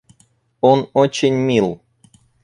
[0.61, 1.79] Он очень мил.